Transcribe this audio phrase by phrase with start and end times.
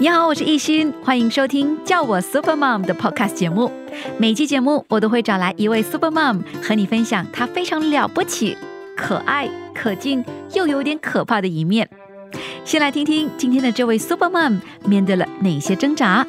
[0.00, 3.68] 你好，我是艺欣，欢迎收听叫我 Super Mom 的 Podcast 节目。
[4.16, 8.56] 每期节目我都会找来一位 Super Mom 和你分享她非常了不起、
[8.96, 10.24] 可爱、可敬
[10.54, 11.90] 又有点可怕的一面。
[12.64, 16.24] 先来听听今天的这位 Super Mom 面对了哪些挣扎。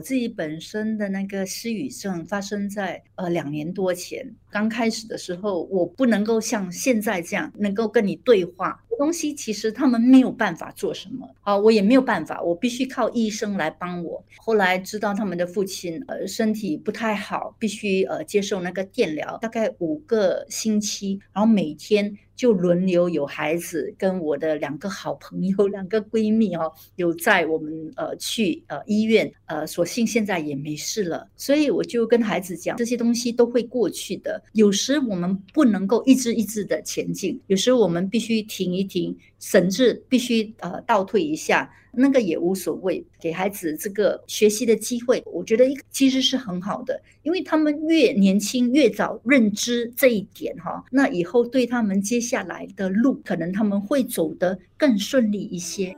[0.00, 14.24] 我自己本身的那个失语症发生在呃两年多前，刚开始的时候，我不能够像现在这样能够跟你对话，东西其实他们没有办法做什么，啊，我也没有办法，我必须靠医生来帮我。
[14.38, 22.16] 后来知道他们的父亲呃身体不太好，必须呃接受那个电疗，大概五个星期，然后每天。
[22.40, 34.42] 就轮流有孩子跟我的两个好朋友、 两个闺蜜哦，有在我们呃去呃医院呃，所幸现在也没事了，所以我就跟孩子讲，这些东西都会过去的。
[34.54, 41.68] 有时我们不能够一直一直的前进，有时我们必须停一停，甚至必须呃倒退一下。
[41.92, 55.96] 那个也无所谓，给孩子这个学习的机会，我觉得一其实是很好的，因为他们越年轻越早认知这一点哈，那以后对他们接下来的路，可能他们会走得更顺利一些。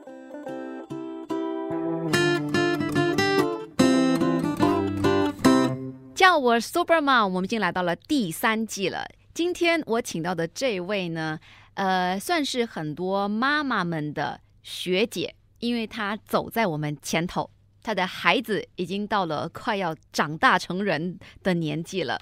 [6.15, 9.07] 叫我 Super Mom，我们已经来到了第三季了。
[9.35, 11.39] 今天我请到的这位呢，
[11.75, 15.35] 呃，算是很多妈妈们的学姐。
[15.59, 17.49] 因为她走在我们前头，
[17.85, 22.21] 她的孩子已经到了快要长大成人的年纪了，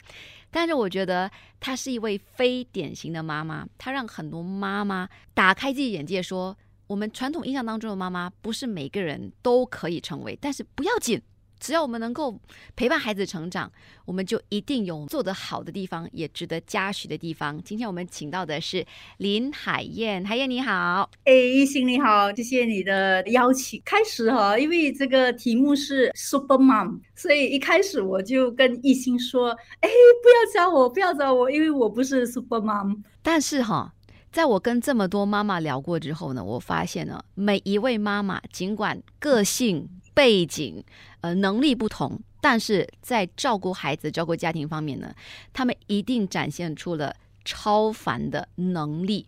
[0.51, 6.55] 但是我觉得她是一位非典型的妈妈，她让很多妈妈打开自己眼界，说
[6.87, 11.23] 我们传统印象当中的妈妈不是每个人都可以成为，但是不要紧。
[11.61, 12.41] 只要我们能够
[12.75, 13.71] 陪伴孩子成长，
[14.07, 17.63] 我们就一定有做得好的地方，也值得嘉许的地方。
[17.63, 18.85] 今天我们请到的是
[19.19, 23.81] 林海燕，海燕你好，哎，一心你好，谢谢你的邀请。
[23.85, 29.89] 开始哈，因为这个题目是 Super Mom，所以一开始我就跟一心说，哎，
[30.23, 33.03] 不要找我，不要找我，因为我不是 Super Mom。
[33.21, 33.93] 但是哈，
[34.33, 39.87] 在我跟这么多妈妈聊过之后呢，我发现呢，每一位妈妈尽管个性。
[40.15, 40.83] 背景，
[41.21, 45.15] 呃，能力不同，但是在照顾孩子、照顾家庭方面呢，
[45.53, 49.27] 他们一定展现出了超凡的能力。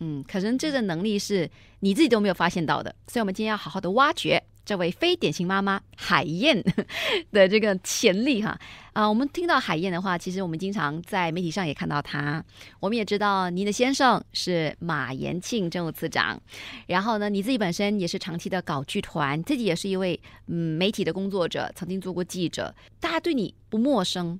[0.00, 1.48] 嗯，可能这个能力是
[1.80, 4.42] 你自己都没有发现到的，所以我们今天要好好的挖掘。
[4.64, 6.62] 这位非典型妈妈海燕
[7.32, 8.58] 的这个潜力哈
[8.92, 12.42] 啊，我们听到海燕的话，其实我们经常在媒体上也看到她。
[12.80, 16.40] 我们也知道您的先生是马延庆政务次长，
[16.86, 24.38] 然后呢，你自己本身也是长期的搞剧团，自己也是一位嗯媒体的工作者，曾经做过记者，大家对你不陌生。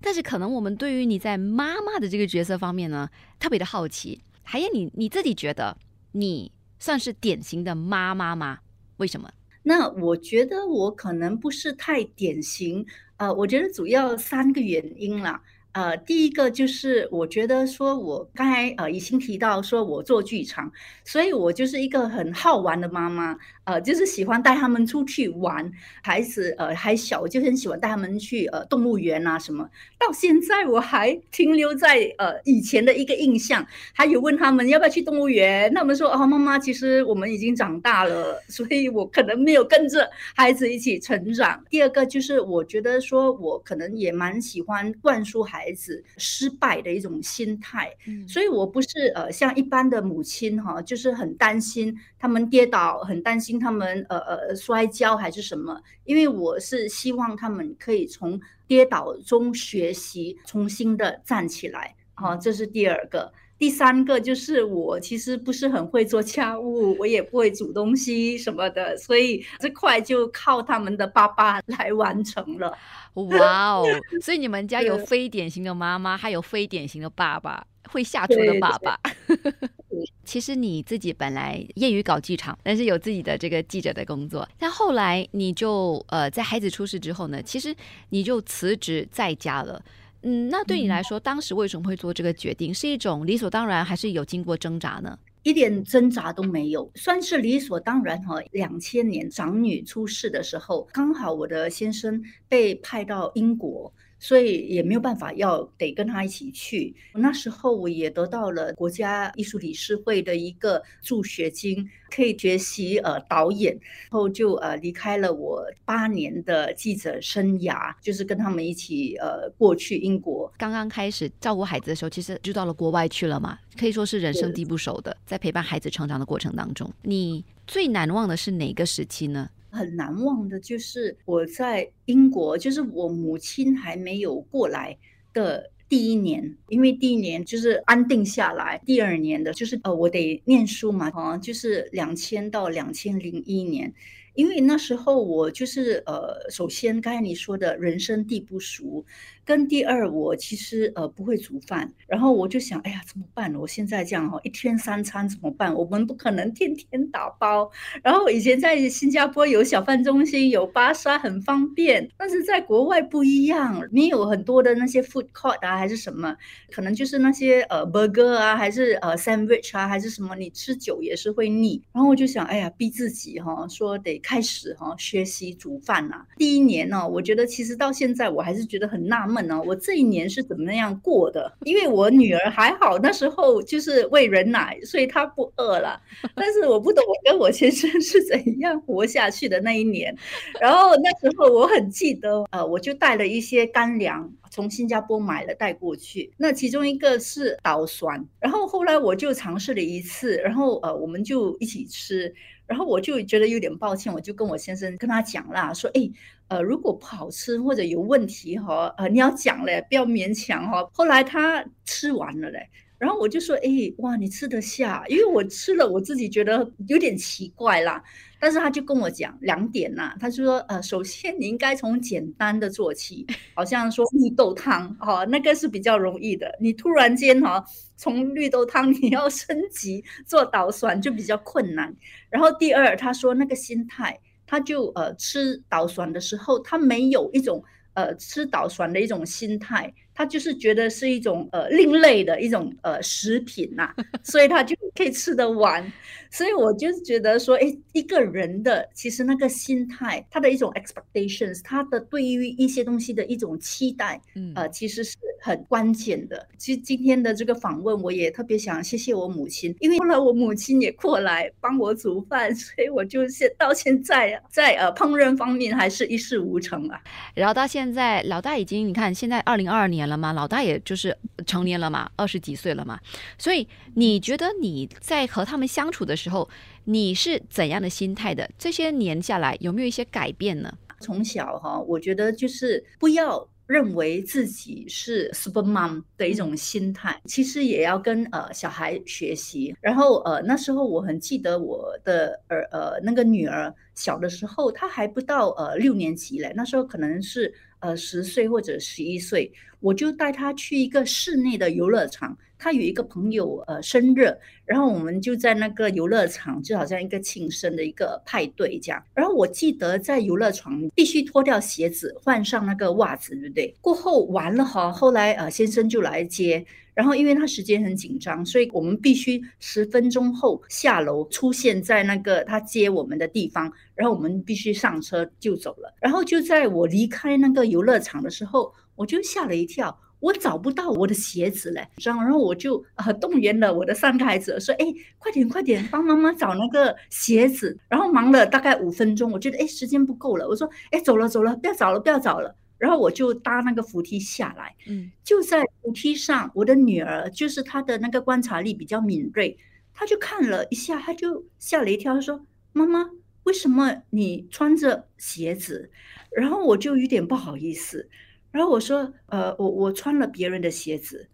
[0.00, 4.22] 但是可能我们对于你在妈妈的这个角色方面呢，特别的好奇。
[4.42, 5.76] 海燕，你你自己觉得
[6.12, 8.60] 你算是典型的妈妈吗？
[8.96, 9.28] 为什么？
[9.68, 12.86] 那我觉得我可能不是太典型，
[13.18, 15.42] 呃，我觉得主要三个原因啦。
[15.72, 20.72] 呃，第一个就是我觉得说，我刚才呃已经提到说我做剧场，
[21.04, 23.36] 所以我就是一个很好玩的妈妈。
[23.68, 25.70] 呃，就是喜欢带他们出去玩，
[26.00, 29.68] 孩子呃还小，我就很喜欢带他们去呃动物园啊什么。
[29.98, 41.62] 到现在我还停留在呃以前的一个印象，还有问他们要不要去动物园，他们说哦妈妈，其实我们已经长大了， 所以我可能没有跟着孩子一起成长。
[41.68, 47.92] 第二个就是我觉得说我可能也蛮喜欢灌输孩子失败的一种心态，
[48.26, 53.57] 所以我不是呃像一般的母亲哈，就是很担心他们跌倒，很担心。
[53.58, 55.80] 他们呃呃摔跤还是什么？
[56.04, 61.94] 因为我是希望他们可以从跌倒中学习，重新的站起来。
[62.14, 63.32] 好，这是第二个。
[63.58, 72.72] 第三个就是我其实不是很会做家务，我也不会煮东西什么的，所以这块就靠他们的爸爸来完成了。
[73.14, 73.84] 哇哦！
[74.22, 78.96] 所以你们家 有非典型的妈妈，还有非典型的爸爸，会下厨的爸爸。
[80.24, 84.48] 其实你自己本来业余搞剧场，但是有自己的这个记者的工作。
[84.58, 87.74] 但后来你就呃，在孩子出事之后呢，其实
[88.10, 89.82] 你就辞职在家了。
[90.22, 92.74] 嗯，那对你来说，当时为什么会做这个决定？
[92.74, 95.18] 是一种理所当然，还是有经过挣扎呢？
[95.44, 98.34] 一点挣扎都没有，算是理所当然哈。
[98.50, 103.92] 两千年长女出事的时候，刚好我的先生被派到英国。
[104.18, 106.94] 所以也没有办法要得跟他一起去。
[107.14, 120.52] 那时候我也得到了国家艺术理事会的一个助学金，可以学习呃导演，然后就呃离开了我八年的记者生涯，就是跟他们一起呃过去英国。
[120.58, 125.16] 刚刚开始照顾孩子的时候，其实就到了国外去了嘛，可以说是人生地不熟的。
[125.26, 129.48] 在陪伴孩子成长的过程当中，你最难忘的是哪个时期呢？
[129.70, 134.96] 很难忘的就是我在英国，就是我母亲还没有过来
[135.32, 143.92] 的第一年，因为第一年就是安定下来，第二年的就是呃，我得念书嘛，啊，就是两千到两千零一年。
[144.34, 149.04] 因为那时候我就是呃，首先刚才你说的人生地不熟，
[149.48, 153.58] 跟第二我其实呃不会煮饭，然后我就想，哎呀怎么办呢？
[153.58, 155.74] 我现在这样哈，一天三餐怎么办？
[155.74, 157.70] 我们不可能天天打包。
[158.02, 166.36] 然后以前在新加坡有小贩中心，有巴沙很方便，但是在国外不一样，你有很多的那些 food court 啊，还是什么，
[166.70, 171.82] 可能就是那些呃 burger 啊，还是呃 sandwich 啊，还是什么，你吃久也是会腻。
[171.94, 174.18] 然后我就想，哎呀，逼自己哈，说得。
[174.18, 181.52] 开始哈学习煮饭呐，第一年呢，我觉得其实到现在我还是觉得很纳闷呢，我这一年是怎么样过的？
[181.64, 186.00] 因为我女儿还好，那时候就是喂人奶，所以她不饿了。
[186.34, 190.16] 但是我不懂我跟我先生是怎样活下去的那一年。
[190.60, 196.32] 然后那时候我很记得，呃，我就带了一些干粮从新加坡买了带过去。
[196.36, 202.34] 那其中一个是捣蒜，然后后来我就尝试了一次，然后呃，我们就一起吃。
[202.66, 206.10] 然后我就觉得有点抱歉，我就跟我先生跟他讲啦，说，哎，
[206.48, 210.88] 呃，如果不好吃或者有问题哈，呃，你要讲嘞，不要勉强哈。
[210.92, 212.68] 后来他吃完了嘞。
[212.98, 215.04] 然后我就说，哎，哇，你吃得下？
[215.06, 218.02] 因为我吃了，我自己觉得有点奇怪啦。
[218.40, 223.24] 但是他就跟我讲两点呐，他就说，呃，首先你应该从简单的做起，
[223.54, 226.52] 好像说绿豆汤，哈，那个是比较容易的。
[226.60, 227.64] 你突然间哈，
[227.96, 231.94] 从绿豆汤你要 升级做捣蒜就比较困难。
[232.30, 234.18] 然后第二，他说那个心态，
[234.48, 237.62] 他就呃吃捣蒜的时候，他没有一种
[237.92, 239.92] 呃吃捣蒜的一种心态。
[240.18, 243.88] 他就是觉得是一种呃另类的一种呃食品呐，
[244.24, 245.92] 所以他就可以吃得完。
[246.30, 256.46] 所以我就觉得说，哎，一个人的其实那个心态，他的一种 expectations，他的对于一些东西的一种期待，嗯，呃，其实是很关键的。
[256.58, 267.00] 其实今天的这个访问，我也特别想谢谢我母亲，因为后来我母亲也过来帮我煮饭，所以我就现到现在在呃烹饪方面还是一事无成啊。
[267.34, 270.07] 然后到现在，老大已经你看，现在二零二二年。
[270.08, 270.32] 了吗？
[270.32, 271.16] 老大也就是
[271.46, 272.98] 成年了嘛，二十几岁了嘛，
[273.38, 276.48] 所以你觉得你在和他们相处的时候，
[276.84, 278.48] 你是怎样的心态的？
[278.58, 280.72] 这些年下来有没有一些改变呢？
[281.00, 289.76] 从小哈，我觉得就是不要认为自己是 super mom 的一种心态，其实也要跟呃小孩学习。
[289.80, 297.54] 然后呃那时候我很记得我的儿呃那个女儿小的时候，她还不到呃六年级嘞，那时候可能是。
[297.80, 302.36] 呃，十岁或者十一岁，我就带他去一个室内的游乐场。
[302.60, 309.00] 他有一个朋友呃生日，然后我们就在那个游乐场，就好像一个庆生的一个派对这样。
[309.14, 313.72] 然后我记得在游乐场必须脱掉鞋子，换上那个袜子，对不对？
[313.80, 316.66] 过后完了哈，后来呃先生就来接。
[316.98, 325.94] 然后，因为他时间很紧张，所以我们必须十分钟后下楼出现在那个他接我们的地方，然后我们必须上车就走了。
[326.00, 332.84] 然后就在我离开那个游乐场的时候，我就吓了一跳，我找不到我的鞋子嘞，然后我就
[333.20, 334.86] 动员了我的三个孩子说：“哎，
[335.18, 349.58] 快点快点，帮妈妈找那个鞋子。”然后忙了大概五分钟，我觉得哎时间不够了，我说：“哎，走了走了，不要找了不要找了。”然后我就搭那个扶梯下来，嗯，就在扶梯上，我的女儿就是她的那个观察力比较敏锐，
[349.92, 353.10] 她就看了一下，她就吓了一跳，她说：“妈妈，
[353.42, 355.90] 为什么你穿着鞋子？”
[356.30, 358.08] 然后我就有点不好意思，
[358.52, 361.28] 然后我说：“呃，我我穿了别人的鞋子。”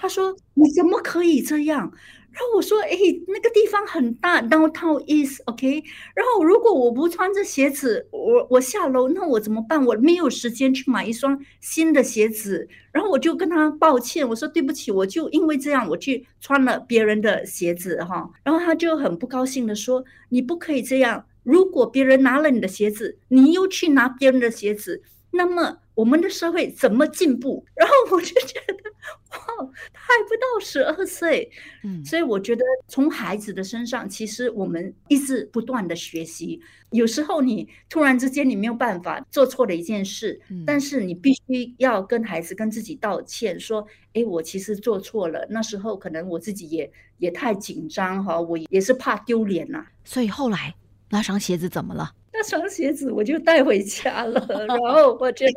[0.00, 1.92] 她说：“你怎么可以这样？”
[2.36, 5.82] 然后我说：“哎，那个地方很大，downtown is OK。
[6.14, 9.82] 然后如果我不穿着鞋子，我我下楼，那我怎么办？
[9.86, 12.68] 我没有时间去买一双新的鞋子。
[12.92, 18.28] 然后我就跟他抱歉，我说对不起，我就因为这样，我去穿了别人的鞋子哈。
[18.44, 21.24] 然后他就很不高兴的说：你不可以这样。
[21.42, 25.00] 如果别人拿了你的鞋子，你又去拿别人的鞋子。”
[25.36, 27.64] 那么我们的社会怎么进步？
[27.74, 28.90] 然后我就觉得，
[29.30, 31.50] 哇，他还不到十二岁，
[31.84, 36.60] 嗯，所以我觉得从孩子的身上，其实我们一直不断的学习。
[36.90, 45.46] 有时候你突然之间你没有办法做错了一件事，嗯但是你必须要跟孩子跟自己道歉，说，哎，我其实做错了。
[45.50, 49.86] 那时候可能我自己也也太紧张哈，我也是怕丢脸呐。
[50.04, 50.74] 所以后来
[51.10, 52.10] 那双鞋子怎么了？
[52.38, 55.52] 那双鞋子我就带回家了，然后我觉得，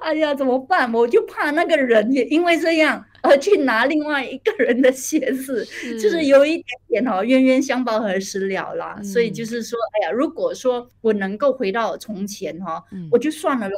[0.00, 0.90] 哎呀，怎么办？
[0.92, 5.66] 我就怕那个人也因为这样而去拿另外一个人的鞋子，
[6.00, 8.98] 就是有一点点哦，冤冤相报何时了啦。
[9.02, 13.76] 所以就是说，哎呀，如果说我能够回到从前哈，我就算了咯。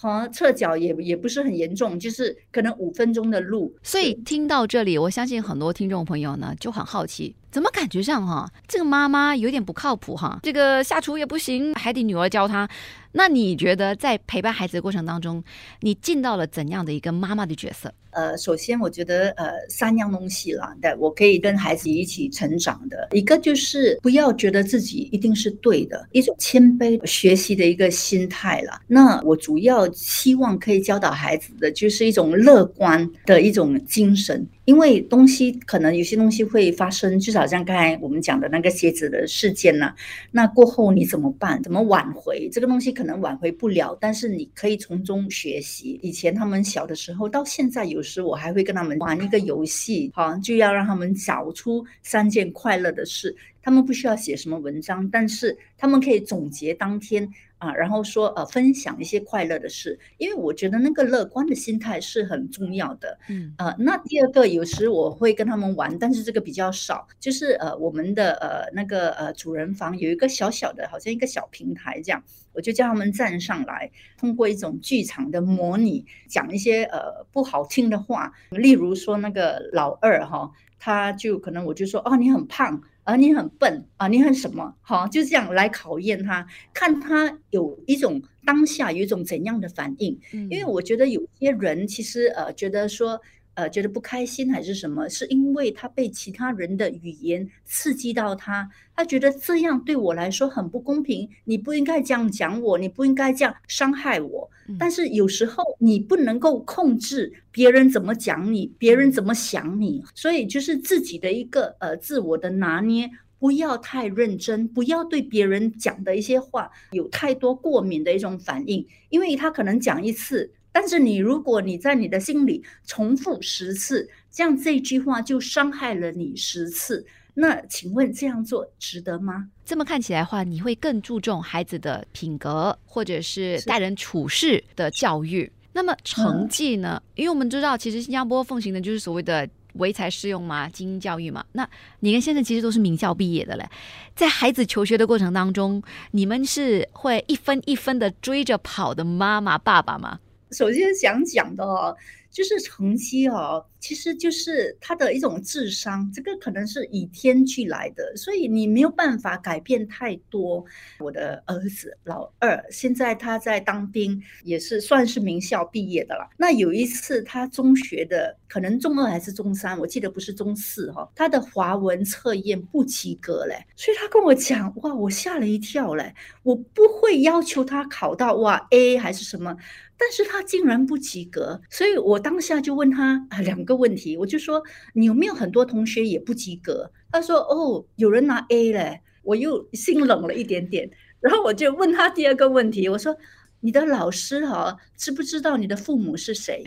[0.00, 3.74] 好，侧脚也也不是很严重，就是可能五分钟的路。
[3.82, 10.38] 所以听到这里，我相信很多听众朋友呢就很好奇，怎么感觉上哈，这个妈妈有点不靠谱哈？
[10.42, 12.68] 这个下厨也不行，还得女儿教她。
[13.12, 15.42] 那你觉得在陪伴孩子的过程当中，
[15.80, 17.92] 你尽到了怎样的一个妈妈的角色？
[18.10, 28.80] 呃，首先我觉得呃三样东西啦，对我可以跟孩子一起成长的一个就是不要觉得自己一定是对的，一种谦卑学习的一个心态啦。
[28.86, 34.46] 那我主要希望可以教导孩子的就是一种乐观的一种精神。
[34.68, 39.94] 因为东西可能有些东西会发生，就好像刚才我们讲的那个鞋子的事件呢，
[40.30, 41.62] 那过后你怎么办？
[41.62, 42.92] 怎么挽回这个东西？
[42.92, 45.98] 可能挽回不了，但是你可以从中学习。
[46.02, 53.34] 以前他们小的时候，到现在有时我还会跟他们玩一个游戏，哈，就要让他们找出三件快乐的事。
[53.68, 57.30] 他们不需要写什么文章，但是他们可以总结当天。
[57.58, 63.18] 啊，然后说呃，分享一些快乐的事，因为我觉得那个乐观的心态是很重要的。
[63.28, 72.22] 嗯，呃，那第二个有时我会跟他们玩，但是这个比较少，就是呃，我们的呃那个呃主人房有一个小小的，好像一个小平台这样，
[72.52, 80.48] 我就叫他们站上来，通过一种剧场的模拟，讲一些呃不好听的话，例如说那个老二哈，
[80.78, 82.80] 他就可能我就说哦，你很胖。
[83.08, 84.74] 啊，你很笨啊，你很什么？
[84.82, 90.20] 好，就这样来考验他，看他有一种当下有一种怎样的反应。
[90.50, 93.18] 因为我觉得有些人其实呃觉得说。
[93.58, 95.08] 呃，觉得不开心还是什么？
[95.08, 101.28] 是因为他被其他人的语言刺激到他，他觉得这样对我来说很不公平。
[101.42, 104.48] 你不应该这样讲我，你不应该这样伤害我。
[104.78, 113.10] 但是有时候你不能够控制别人怎么讲你，别人怎么想你，所以就是自己的一个呃自我的拿捏，
[113.40, 120.52] 不要太认真，不要对别人讲的一些话有太多过敏的一种反应，因为他可能讲一次。
[120.80, 127.04] 但是你如果你在你的心里重复十次，这样这句话就伤害了你十次。
[127.34, 129.48] 那请问这样做值得吗？
[129.64, 135.50] 这么看起来的话，你会更注重孩子的品格或者是待人处事的教育。
[135.72, 137.02] 那么成绩呢？
[137.16, 141.44] 因为我们知道，其实新加坡奉行的就是所谓的唯才适用嘛，精英教育嘛。
[141.50, 141.68] 那
[141.98, 143.68] 你跟先生其实都是名校毕业的嘞，
[144.14, 145.82] 在孩子求学的过程当中，
[146.12, 150.20] 你们是会一分一分的追着跑的妈妈爸爸吗？
[150.50, 151.96] 首先想讲的哦，
[152.30, 153.64] 就是成绩哦。
[153.80, 160.64] 其实就是他的一种智商，这个可能是以天俱来的，所以你没有办法改变太多。
[160.98, 166.28] 我的儿子老二现在他在当兵，也是算是名校毕业的了。
[166.36, 176.12] 那有一次他中学的，可能中二还是中三，我记得不是中四哈，他的华文测验不及格嘞，所以他跟我讲，哇，我吓了一跳嘞，
[176.42, 179.56] 我不会要求他考到哇 A 还是什么，
[179.98, 183.58] 但是他竟然不及格，所以我当下就问他啊两。
[183.64, 184.62] 个问题，我就说
[184.94, 186.90] 你有没有很多同学也不及格？
[187.10, 190.88] 他说哦，有人拿 A 嘞，我又心冷了一点点。
[191.20, 193.14] 然后我就问他第二个问题，我说
[193.60, 196.64] 你的老师哈知不知道你的父母是谁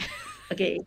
[0.52, 0.86] ？OK，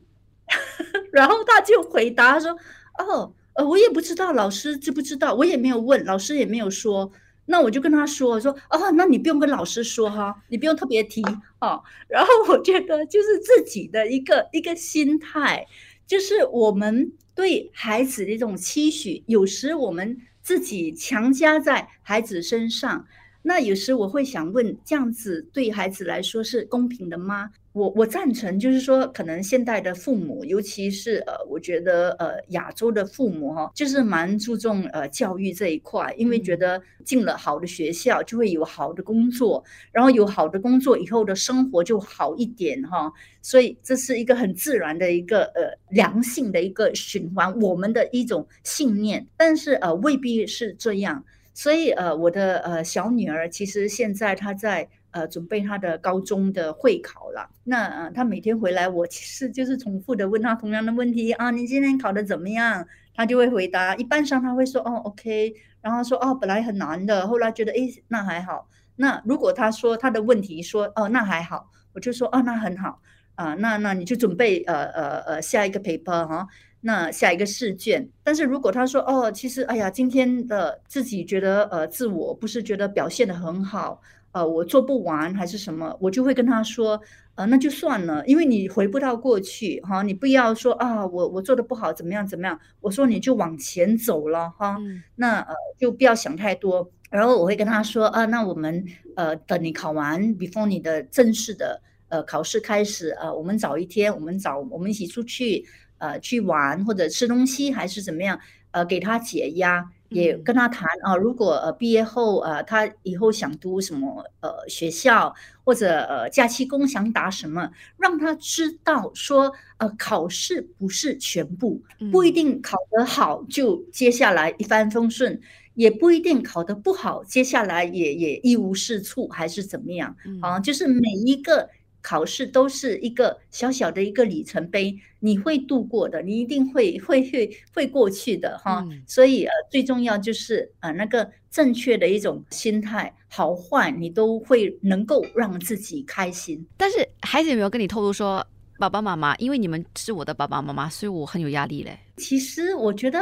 [1.10, 2.52] 然后他就回答说
[2.98, 7.10] 哦，呃，我也不知道老师知不知道，我也没有问，老师也没有说。
[7.46, 11.22] 那我就跟他说说哦，那你不用跟老师说哈，你不用特别提
[11.60, 11.82] 哦。
[12.08, 15.66] 然后我觉得就是自己的一个一个心态。
[16.06, 23.06] 就是我们对孩子的一种期许，有时我们自己强加在孩子身上。
[23.46, 27.50] 那有时我会想问，这样子对孩子来说是公平的吗？
[27.72, 51.24] 我我赞成，就是说，可能现代的父母，尤其是呃，我觉得呃，亚洲的父母哈，就是蛮注重呃教育这一块，因为觉得进了好的学校就会有好的工作，然后有好的工作以后的生活就好一点哈，所以这是一个很自然的一个呃良性的一个循环，我们的一种信念，但是呃未必是这样，
[51.54, 54.90] 所以呃我的呃小女儿其实现在她在。
[55.14, 57.48] 呃准备她的高中的会考了。
[57.62, 62.84] 那呃她每天回来，我其实就是重复的问她同样的问题啊，你今天考的怎么样？
[63.14, 68.68] 她就会回答，一半上她会说哦 OK，然后说哦本来很难的，后来觉得诶那还好。
[68.96, 73.00] 那如果她说她的问题说哦那还好，我就说哦那很好
[73.36, 76.48] 啊，那那你就准备呃呃呃下一个 paper 哈。
[76.86, 87.00] 那下一个试卷，但是如果他说哦，其实哎呀，今天的自己觉得呃，自我不是觉得表现的很好，呃，我做不完还是什么，我就会跟他说，
[87.36, 94.76] 呃，那就算了，因为你回不到过去哈，你不要说啊，我我做的不好怎么样怎么样，我说你就往前走了哈，
[95.16, 98.84] 那呃就不要想太多，然后我会跟他说啊，那我们
[99.16, 105.64] 呃等你考完，before 你的正式的呃考试开始，呃，我们早一天，我们早我们一起出去。
[105.98, 108.38] 呃，去玩或者吃东西还是怎么样？
[108.72, 111.14] 呃，给他解压，也跟他谈啊。
[111.14, 115.32] 如果呃毕业后呃他以后想读什么呃学校，
[115.62, 125.40] 或者呃假期工想打什么，让他知道说呃考试不是全部，不一定考得好就接下来一帆风顺，
[125.74, 130.58] 也不一定考得不好，接下来也也一无是处还是怎么样啊？
[130.58, 131.70] 就是每一个。
[132.04, 138.86] 考试都是一个小小的一个里程碑，你会度过的，你一定会会会会过去的哈。
[139.06, 146.62] 所以呃，最重要就是呃那个正确的一种心态，好坏你都会能够让自己开心。
[146.76, 148.46] 但是孩子有没有跟你透露说，
[148.78, 151.98] 爸爸妈妈，因为你们是我的爸爸妈妈，所以我很有压力嘞？
[152.18, 153.18] 其实我觉得。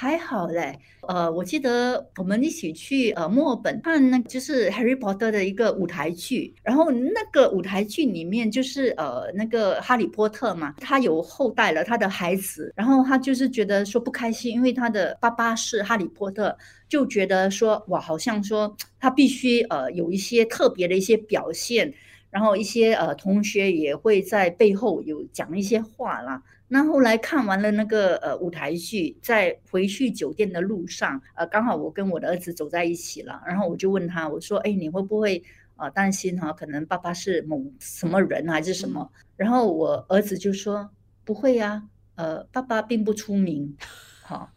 [0.00, 0.78] 还好嘞，
[1.08, 16.56] 呃，我记得我们一起去呃墨尔本看那就是《Harry Potter》的一个舞台剧，然后那个舞台剧里面就是呃那个哈利波特嘛，他有后代了，他的孩子，然后他就是觉得说不开心，因为他的爸爸是哈利波特，
[16.88, 21.92] 就觉得说哇，好像说他必须呃有一些特别的一些表现，
[22.30, 26.42] 然后一些呃同学也会在背后有讲一些话啦。
[26.72, 35.42] 那后来看完了那个呃舞台剧，在回去酒店的路上，呃，刚好我跟我的儿子走在一起了，然后我就问他，我说，哎，你会不会
[35.74, 36.52] 呃担心哈？
[36.52, 39.10] 可能爸爸是某什么人还是什么？
[39.36, 40.88] 然后我儿子就说
[41.24, 41.82] 不会呀，
[42.14, 43.76] 呃，爸爸并不出名，
[44.22, 44.50] 好，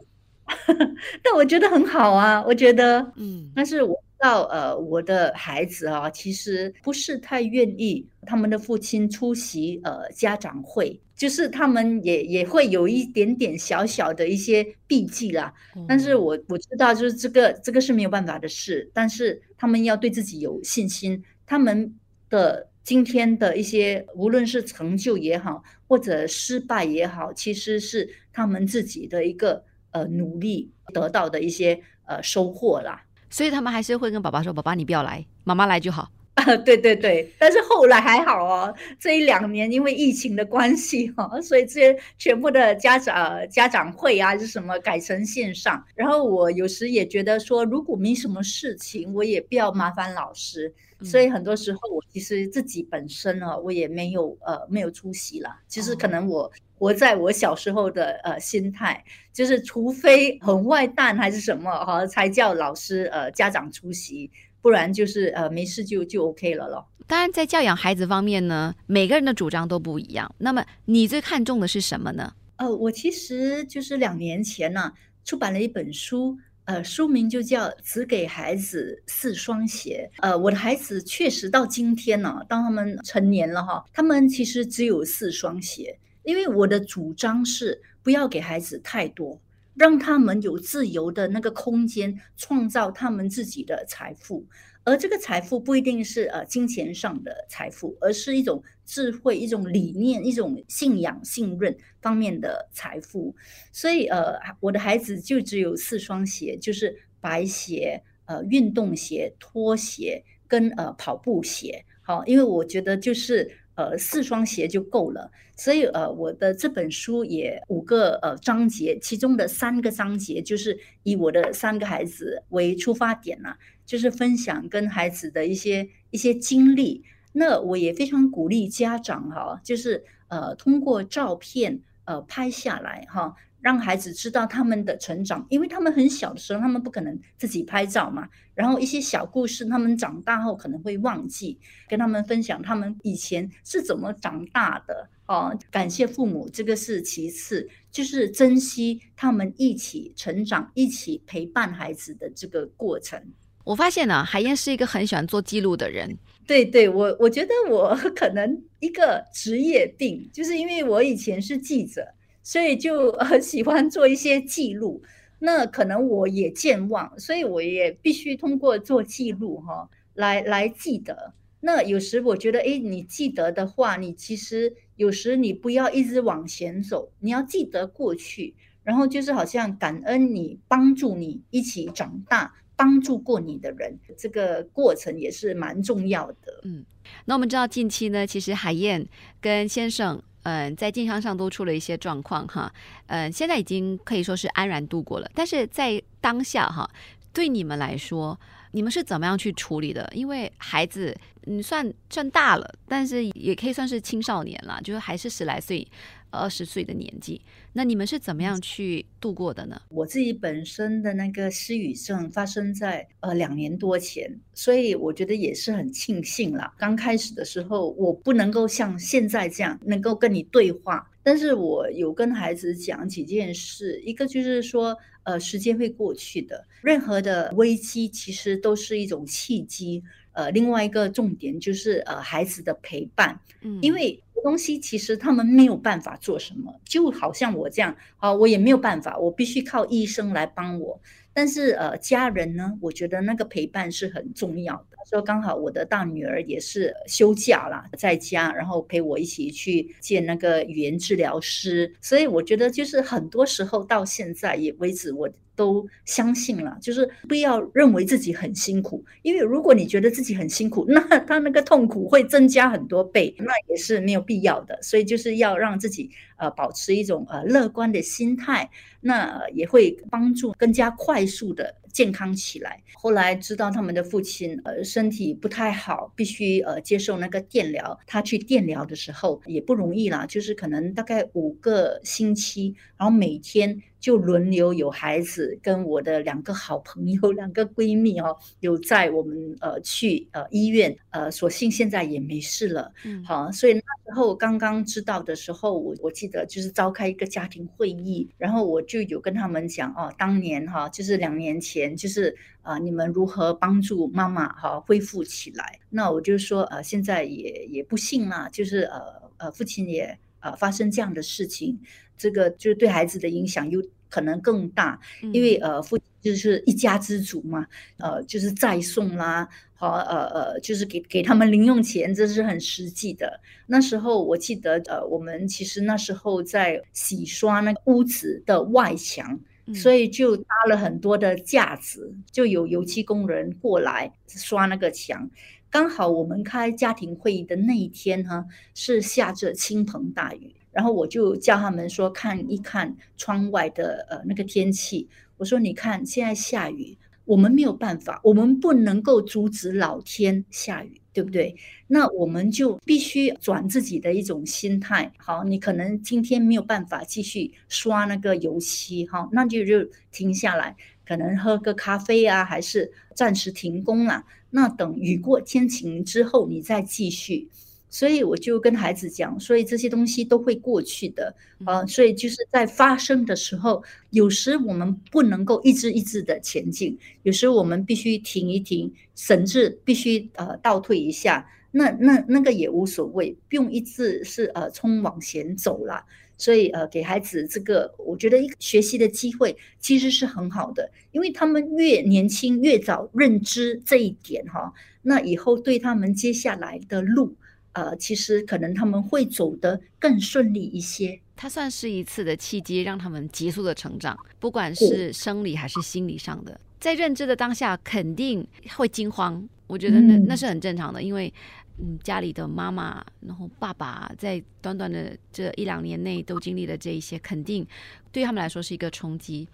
[1.24, 4.04] 但我觉得很好啊，我觉得，嗯，但是我。
[4.24, 15.54] 到呃，我的孩子啊，其实不是太愿意他们的父亲出席呃家长会，就是他们也也会有一点点小小的一些避忌啦。
[15.90, 21.94] 但是我我知道，就是这个这个是没有办法的事，但是他们要对自己有信心，他们
[22.30, 33.04] 的今天的一些无论是成就也好，或者失败也好，其实是他们自己的一个呃努力得到的一些呃收获啦。
[33.34, 36.08] 所以他们还是会跟爸爸说：“爸爸，你不要来，妈妈来就好。”
[36.44, 45.86] 啊，对对对，但是后来还好哦，这一两年因为疫情的关系哈，所以这些全部的家长家长会啊，是什么改成线上。
[45.96, 50.74] 然后我有时也觉得说，如果没什么事情，我也不要麻烦老师。
[51.04, 55.50] 所以很多时候，我其实自己本身呢，我也没有呃没有出席了。
[55.68, 56.52] 其实可能我。
[56.76, 64.30] 活在我小时候的呃心态，就是除非很外蛋还是什么哈，才叫老师呃家长出席，
[64.64, 66.88] 不然就是呃没事就就 OK 了咯。
[67.06, 70.34] 当然，在教养孩子方面呢，每个人的主张都不一样。
[70.40, 72.34] 那么你最看重的是什么呢？
[72.56, 74.92] 呃，我其实就是两年前呢
[75.26, 80.10] 出版了一本书，呃，书名就叫《只给孩子四双鞋》。
[80.22, 86.00] 呃，我的孩子确实到今天呢，当他们成年了哈，他们其实只有四双鞋。
[86.24, 89.38] 因为我的主张是不要给孩子太多，
[89.76, 94.46] 让他们有自由的那个空间，创造他们自己的财富。
[94.86, 103.36] 而这个财富不一定是呃金钱上的财富，而是一种智慧、一种理念、一种信仰、信任方面的财富。
[103.72, 111.86] 所以呃，我的孩子就只有四双鞋，就是白鞋、呃运动鞋、拖鞋跟呃跑步鞋。
[112.02, 113.63] 好，因为我觉得就是。
[113.76, 123.56] 呃，四双鞋就够了，所以呃，我的这本书也五个呃章节，其中的三个章节就是以我的三个孩子为出发点呐，
[123.86, 127.04] 就是分享跟孩子的一些一些经历。
[127.34, 133.36] 那我也非常鼓励家长哈，就是呃通过照片呃拍下来哈。
[133.64, 138.28] 让孩子知道他们的成长，因为他们很小的时候，他们不可能自己拍照嘛。
[138.54, 145.10] 然后一些小故事，他们长大后可能会忘记，跟他们分享他们以前是怎么长大的。
[145.26, 153.18] 哦，感谢父母，这个是其次，就是珍惜他们一起成长、一起陪伴孩子的这个过程。
[153.64, 156.18] 我发现呢，海燕是一个很喜欢做记录的人。
[156.46, 162.06] 对对，我我觉得我可能一个职业病，就是因为我以前是记者，
[162.44, 165.02] 所以就很喜欢做一些记录。
[165.40, 171.34] 那可能我也健忘，所以我也必须通过做记录哈，来来记得。
[171.62, 178.54] 那有时我觉得，哎，你记得的话，你其实有时你不要一直往前走，你要记得过去，
[178.84, 182.54] 然后就是好像感恩你帮助你一起长大。
[182.76, 186.60] 帮助过你的人，这个过程也是蛮重要的。
[186.64, 186.84] 嗯，
[187.26, 189.08] 那我们知道近期呢，其实海燕
[189.40, 192.72] 跟先生，嗯，在健康上都出了一些状况哈，
[193.08, 195.30] 嗯，现在已经可以说是安然度过了。
[195.34, 196.90] 但是在当下哈，
[197.34, 198.40] 对你们来说，
[198.72, 200.10] 你们是怎么样去处理的？
[200.14, 201.16] 因为孩子，
[201.48, 205.88] 嗯，算算大了，但是也可以算是青少年了，就是还是十来岁。
[206.38, 207.42] 二十岁的年纪，
[207.74, 209.82] 那你们是怎么样去度过的呢？
[209.90, 216.74] 我自己本身的那个失语症发生在呃两年多前，所以我觉得也是很庆幸啦。
[216.78, 230.04] 刚开始的时候，我不能够像现在这样能够跟你对话，但是我有跟孩子讲几件事，一个就是说，呃，时间会过去的，任何的危机其实都是一种契机。
[230.34, 241.00] 呃，另外一个重点就是呃孩子的陪伴，嗯，因为东西其实他们没有办法做什么，就好像我这样，啊，我也没有办法，我必须靠医生来帮我。
[241.34, 251.94] 但是呃，家人呢，我觉得那个陪伴是很重要说刚好我的大女儿也是休假啦，在家，然后陪我一起去见那个语言治疗师。
[252.02, 255.30] 所以我觉得就是很多时候到现在也为止，我。
[255.56, 264.76] 都相信了，就是不要认为自己很辛苦，因为如果你觉得自己很辛苦，那他那个痛苦会增加很多倍，那也是没有必要的。
[264.82, 268.68] 所以就是要让自己呃保持一种呃乐观的心态，
[269.02, 271.76] 那也会帮助更加快速的。
[271.94, 272.84] 健康起来。
[272.96, 277.98] 后来知道他们的父亲呃身体不太好，必须呃接受那个电疗。
[278.06, 292.92] 他去电疗的时候也不容易啦，就是可能大概五个星期，然后每天就轮流有孩子跟我的两个好朋友、两个闺蜜哦，有在我们呃去呃医院呃，所幸现在也没事了。
[293.06, 301.96] 嗯，好，所以那时候刚刚知道的时候，我我记得就是召开一个家庭会议，然后我就有跟他们讲哦，当年哈就是两年前。
[301.96, 305.80] 就是啊，你们如何帮助妈妈哈恢复起来？
[305.90, 309.00] 那我就说呃，现在也也不幸啦，就是呃
[309.38, 311.80] 呃，父亲也呃发生这样的事情，
[312.18, 315.00] 这个就是对孩子的影响又可能更大，
[315.32, 317.66] 因为呃父就是一家之主嘛，
[317.98, 323.40] 呃就是再送啦，好呃呃就是给给他们零用钱，这是很实际的。
[323.68, 329.40] 那时候我记得呃，我们其实那时候在洗刷那个屋子的外墙。
[329.74, 335.32] 所以就搭了很多的架子，就有油漆工人过来刷那个墙。
[335.70, 338.44] 刚好我们开家庭会议的那一天呢，
[338.76, 345.08] 是下着倾盆大雨，然后我就叫他们说看一看窗外的呃那个天气。
[345.38, 351.00] 我说你看现在下雨，我们没有办法，我们不能够阻止老天下雨。
[351.14, 351.56] 对不对？
[351.86, 355.14] 那我们就必须转自己的一种心态。
[355.18, 364.24] 好，你可能今天没有办法继续刷那个油漆，哈，那就就停下来，可能喝个咖啡啊，还是暂时停工了。
[364.50, 367.48] 那等雨过天晴之后，你再继续。
[367.94, 371.32] 所以我就跟孩子讲，所以这些东西都会过去的
[371.64, 371.86] 啊。
[371.86, 381.48] 所以就是在发生的时候，有时我们不能够一直一直的前进，有时我们必须停一停，甚至必须呃倒退一下。
[381.70, 386.04] 那那那个也无所谓，不用一直是呃冲往前走了。
[386.36, 397.36] 所以呃，给孩子这个，我觉得一个学习的机会其实是很好的，因为他们越年轻越早认知这一点哈，那以后对他们接下来的路。
[397.74, 401.20] 呃，其实可能他们会走得更顺利一些。
[401.36, 406.60] 它算是一次的契机，让他们急速的成长，不管是生理还是心理上的。
[406.80, 409.48] 在认知的当下，肯定会惊慌。
[409.68, 411.34] 我觉得那那是很正常的，因为
[411.80, 417.66] 嗯，家里的妈妈，然后爸爸，在短短的这一两年内都经历了这一些，肯定
[418.12, 419.48] 对他们来说是一个冲击。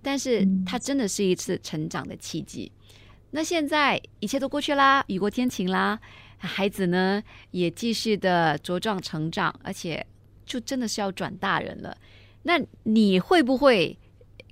[0.00, 2.70] 但是它真的是一次成长的契机。
[3.32, 5.98] 那现在一切都过去啦，雨过天晴啦。
[6.46, 10.06] 孩子呢也继续的茁壮成长，而且
[10.46, 11.96] 就真的是要转大人了。
[12.42, 13.98] 那你会不会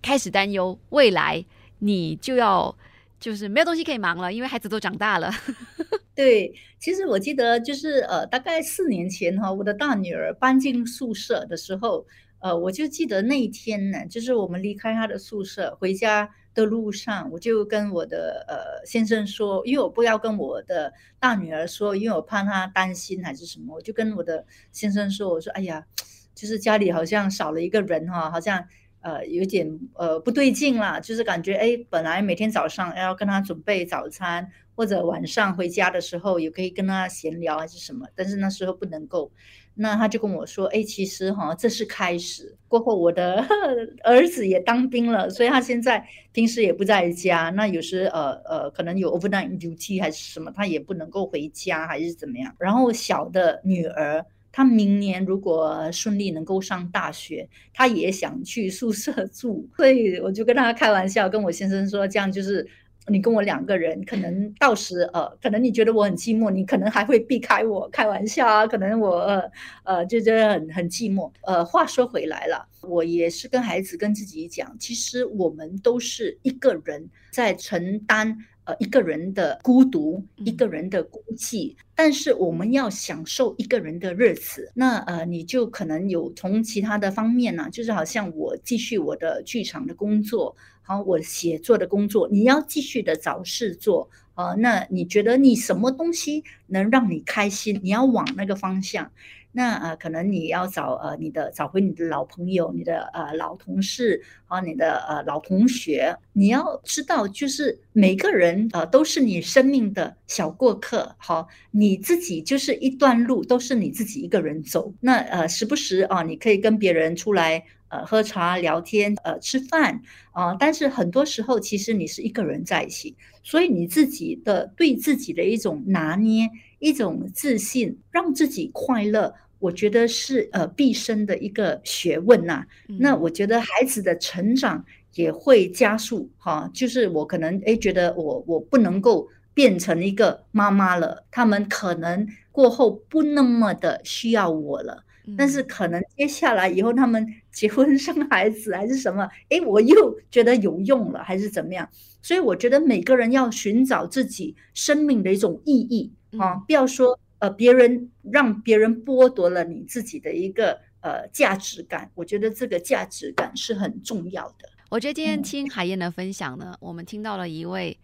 [0.01, 1.45] 开始担忧未来
[1.81, 2.75] 你就要
[3.21, 4.33] 就是没有东西可以忙了？
[4.33, 5.31] 因为孩子都长大了。
[6.15, 12.07] 对，其实我记得就是呃，大概四年前哈，我的大女儿搬进宿舍的时候，
[12.41, 25.87] 呃，我就记得那一天呢，就是我们离开她的宿舍回家的路上，我就跟我的呃先生说，因为我不要跟我的大女儿说，因为我怕她担心还是什么，我就跟我的先生说，我说哎呀，
[26.35, 28.67] 就是家里好像少了一个人哈，好像
[29.01, 39.31] 呃有点呃不对劲啦，就是感觉哎，本来每天早上要跟他准备早餐，或者晚上回家的时候也可以跟他闲聊还是什么，但是那时候不能够。
[39.75, 42.55] 那他就跟我说：“哎，其实哈，这是开始。
[42.69, 43.43] 过后我的
[44.05, 47.49] 儿子也当兵了，所以他现在平时也不在家。
[47.57, 52.55] 那有时呃呃，可能有 overnight duty 还是什么，他也不能够回家，还是怎么样。
[52.59, 59.67] 然后小的女儿，她明年如果顺利能够上大学，她也想去宿舍住。
[59.79, 62.69] 所以我就跟他开玩笑，跟我先生说，这样就是。”
[63.09, 68.67] 你跟我两个人，可能到时呃，可能你觉得我很寂寞，你可能还会避开我，开玩笑啊。
[68.67, 69.51] 可能我呃
[69.83, 71.31] 呃就觉得很很寂寞。
[71.43, 81.75] 呃，话说回来了，我也是跟孩子跟自己讲，其实我们都是一个人在承担呃一个人的孤独，一个人的孤寂。
[81.97, 90.55] 但是我们要享受一个人的日子，那呃你就可能有从其他的方面呢，就是好像我继续我的剧场的工作。
[90.83, 94.55] 好，我写作的工作，你要继续的找事做啊。
[94.55, 97.81] 那你觉得你什么东西能让你开心？
[97.83, 99.11] 你要往那个方向。
[99.55, 106.17] 那呃，可能你要找呃你的找回你的老朋友，你的呃老同事啊，你的呃老同学。
[106.33, 111.15] 你要知道，就是每个人呃都是你生命的小过客。
[111.19, 114.93] 好，你自己就是一段路，都是你自己一个人走。
[115.01, 117.63] 那呃，时不时啊，你可以跟别人出来。
[117.93, 120.01] 呃，喝茶、聊天，呃，吃饭
[120.33, 132.65] 啊，但是很多时候其实你是一个人在一起，所以你自己的对自己的一种拿捏、一种自信，让自己快乐，我觉得是呃毕生的一个学问呐。
[132.99, 145.05] 那我觉得孩子的成长也会加速哈，就是我可能诶觉得我我不能够变成一个妈妈了，他们可能过后不那么的需要我了。
[145.39, 151.89] 但是可能接下来以后他们结婚生孩子 还是什么，哎，我又觉得有用了，还是怎么样？
[152.23, 162.11] 所以我觉得每个人要寻找自己生命的一种意义啊，不要说呃别人让别人剥夺了你自己的一个呃价值感。
[162.15, 164.69] 我觉得这个价值感是很重要的。
[164.89, 167.99] 我觉得今天听海燕的分享呢，我们听到了一位。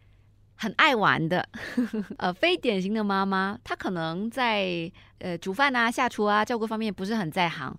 [0.60, 1.48] 很爱玩的，
[2.18, 7.78] 呃，非典型的妈妈，她可能在呃煮饭啊、下厨啊、照顾方面不是很在行，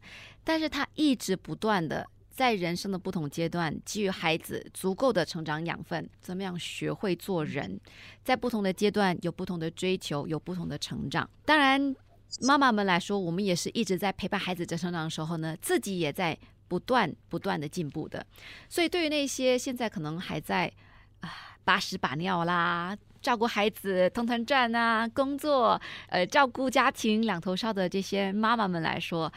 [0.49, 7.79] 但是他一直不断的在人生的不同阶段给予孩子足够的成长养分，怎么样学会做人，
[8.23, 11.29] 在不同的阶段有不同的追求，有不同的成长。
[11.45, 11.95] 当然，
[12.41, 16.35] 妈妈们来说，我们也是一直在陪伴孩子在成长的时候呢，自己也在
[16.67, 18.25] 不断不断的进步的。
[18.67, 20.73] 所以，对于那些现在可能还在
[21.19, 21.29] 啊。
[21.65, 29.31] 把屎把尿啦，照顾孩子、团团转啊，工作，呃，照顾家庭两头烧的这些妈妈们来说，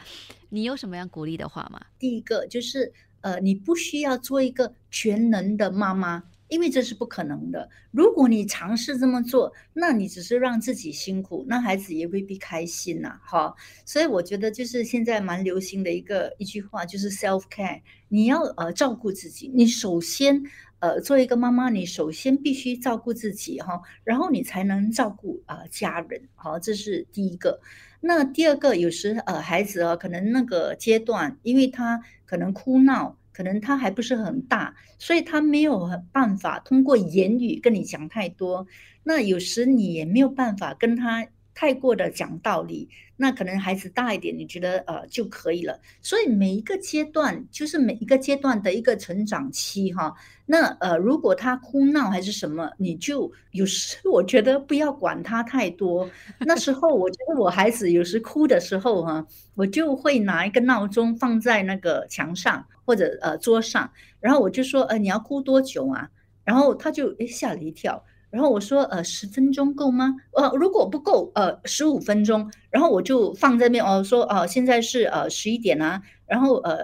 [0.49, 1.79] 你有什么样鼓励的话吗？
[1.99, 2.91] 第一个就是，
[3.21, 7.69] 呃，你不需要做一个全能的妈妈，因为这是不可能的。
[7.91, 13.53] 如果你尝试这么做，那你只是让自己辛苦，那孩子也未必开心呐，哈。
[13.85, 20.41] 所以我觉得，就是现在蛮流行的一个一句话，就是 self care，你要呃照顾自己，你首先。
[20.83, 27.61] 呃，做一个妈妈，你首先必须照顾自己哈，然后你才能照顾啊家人，好，这是第一个。
[28.01, 38.67] 那第二个，有时呃孩子啊，可能那个阶段，因为他可能哭闹，可能他还不是很大，所以他没有办法通过言语跟你讲太多。
[39.03, 41.25] 那有时你也没有办法跟他。
[41.55, 45.79] 太过的讲道理，那可能孩子大一点，你觉得呃就可以了。
[46.01, 50.15] 所以每一个阶段就是每一个阶段的一个成长期哈。
[50.45, 56.09] 那呃，如果他哭闹还是什么，你就有时我觉得不要管他太多。
[56.39, 66.09] 那时候我觉得我孩子有时哭的时候哈，我就会拿一个闹钟放在那个墙上或者呃桌上，然后我就说呃你要哭多久啊？
[66.43, 68.03] 然后他就诶吓了一跳。
[68.33, 70.15] 然后我说，呃，十分钟够吗？
[70.31, 72.51] 呃，如果不够，呃，十五分钟。
[72.71, 76.79] 然后我就放在那边，哦，说，哦，现在是呃十一点啊，然后呃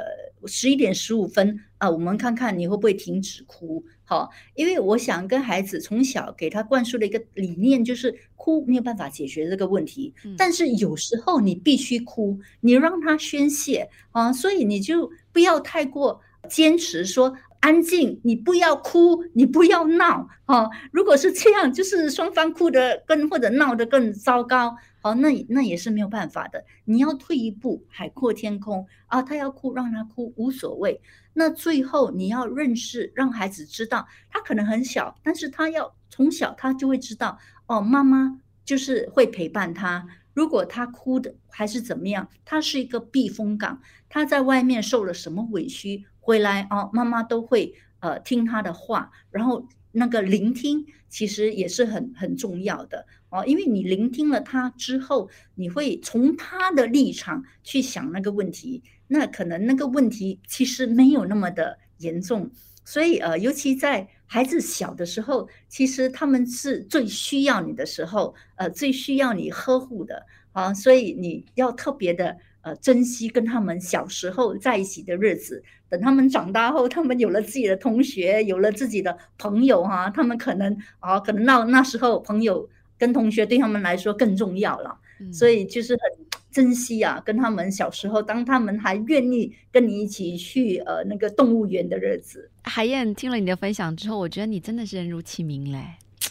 [0.45, 17.35] 十一点十五分啊，我们看看你会不会停止哭，好，因为我想跟孩子从小给他灌输的一个理念就是，哭没有办法解决这个问题，但是有时候你必须哭，你让他宣泄啊，所以你就不要太过坚持说。
[17.61, 20.69] 安静，你不要哭，你不要闹，哈。
[20.91, 26.63] 如果是这样，就是双方哭的更或者闹得更糟糕，哦，那那也是没有办法的。
[26.85, 29.21] 你要退一步，海阔天空啊！
[29.21, 31.01] 他要哭，让他哭无所谓。
[31.33, 40.07] 那最后你要认识，让孩子知道，他可能很小，但是他要从小他就会知道，哦，妈妈就是会陪伴他。
[40.33, 43.81] 如果他哭的还是怎么样，他是一个避风港。
[44.07, 62.51] 他在外面受了什么委屈，回来哦，妈妈都会呃听他的话，然后那个聆听其实也是很很重要的哦，因为你聆听了他之后，你会从他的立场去想那个问题，那可能那个问题其实没有那么的严重，
[62.85, 64.07] 所以呃，尤其在。
[64.31, 72.37] 孩子小的时候，其实他们是最需要你的时候，呃，最需要你呵护的啊，所以你要特别的
[72.69, 75.63] 呃珍惜跟他们小时候在一起的日子。
[75.89, 84.97] 等他们长大后，他们有了自己的同学，有了自己的朋友哈，他们可能啊，可能那那时候朋友跟同学对他们来说更重要了，
[85.31, 86.29] 所以就是很。
[86.51, 92.49] 珍惜啊，跟他们小时候，当他们还愿意跟你一起去呃那个动物园的日子。
[92.63, 95.79] 海燕听了你的分享之后，我觉得你真的是人如其名嘞，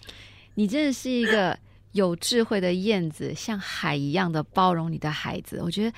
[0.57, 1.57] 你真的是一个
[1.99, 5.61] 有智慧的燕子，像海一样的包容你的孩子。
[5.63, 5.93] 我觉得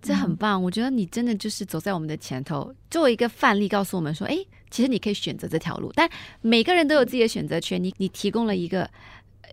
[0.00, 4.36] 这很棒，我觉得你真的就是走在我们的前头，作为一个范例，告诉我们说，哎，
[4.70, 6.08] 其实你可以选择这条路，但
[6.40, 7.82] 每个人都有自己的选择权。
[7.82, 8.88] 你你提供了一个。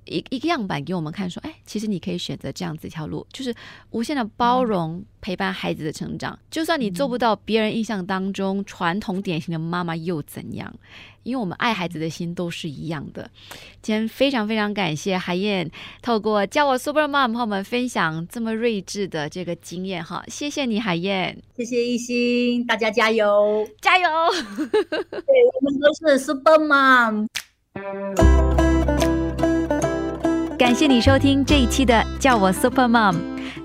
[0.05, 3.53] 一一个样板给我们看，说，哎，其实你可以选择这样子一条路，就是
[3.91, 6.37] 无限的包容陪伴孩子的成长。
[6.49, 10.73] 就算你做不到别人印象当中传统典型的妈妈又怎样？
[11.23, 13.29] 因为我们爱孩子的心都是一样的。
[13.83, 15.69] 今天非常非常感谢海燕
[16.01, 24.09] 透过叫我 Super Mom 和我们分享这么睿智的这个经验哈，谢谢你海燕，谢谢一心，大家加油加油！
[24.57, 27.27] 对我们都是 Super Mom。
[30.61, 33.15] 感谢你收听这一期的叫我 Super Mom。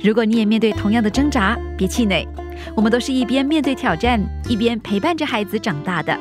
[0.02, 2.26] 如果你也面对同样的挣扎，别气馁，
[2.74, 6.18] 我们都是一边面对挑战，一边陪伴着孩子长大的。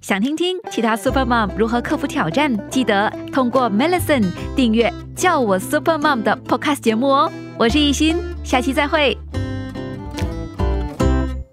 [0.00, 2.52] 想听听其他 Super Mom 如何克服挑战？
[2.68, 4.24] 记得通过 Melison
[4.56, 7.30] 订阅叫我 Super Mom 的 Podcast 节目哦。
[7.56, 9.16] 我是艺欣，下期再会。